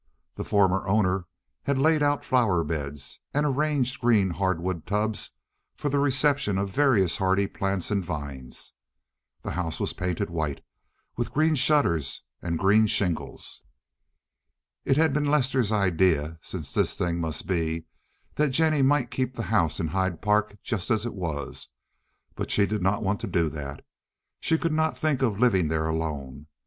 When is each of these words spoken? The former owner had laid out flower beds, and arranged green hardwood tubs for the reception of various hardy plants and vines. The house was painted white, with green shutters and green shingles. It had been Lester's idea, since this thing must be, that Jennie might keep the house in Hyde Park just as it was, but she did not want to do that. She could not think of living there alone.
The 0.33 0.43
former 0.43 0.87
owner 0.87 1.27
had 1.65 1.77
laid 1.77 2.01
out 2.01 2.25
flower 2.25 2.63
beds, 2.63 3.19
and 3.35 3.45
arranged 3.45 4.01
green 4.01 4.31
hardwood 4.31 4.87
tubs 4.87 5.29
for 5.75 5.89
the 5.89 5.99
reception 5.99 6.57
of 6.57 6.71
various 6.71 7.17
hardy 7.17 7.45
plants 7.45 7.91
and 7.91 8.03
vines. 8.03 8.73
The 9.43 9.51
house 9.51 9.79
was 9.79 9.93
painted 9.93 10.31
white, 10.31 10.65
with 11.17 11.31
green 11.31 11.53
shutters 11.53 12.23
and 12.41 12.57
green 12.57 12.87
shingles. 12.87 13.61
It 14.85 14.97
had 14.97 15.13
been 15.13 15.25
Lester's 15.29 15.71
idea, 15.71 16.39
since 16.41 16.73
this 16.73 16.97
thing 16.97 17.19
must 17.21 17.45
be, 17.45 17.85
that 18.37 18.49
Jennie 18.49 18.81
might 18.81 19.11
keep 19.11 19.35
the 19.35 19.43
house 19.53 19.79
in 19.79 19.89
Hyde 19.89 20.19
Park 20.19 20.57
just 20.63 20.89
as 20.89 21.05
it 21.05 21.13
was, 21.13 21.67
but 22.33 22.49
she 22.49 22.65
did 22.65 22.81
not 22.81 23.03
want 23.03 23.19
to 23.19 23.27
do 23.27 23.49
that. 23.49 23.85
She 24.39 24.57
could 24.57 24.73
not 24.73 24.97
think 24.97 25.21
of 25.21 25.39
living 25.39 25.67
there 25.67 25.87
alone. 25.87 26.47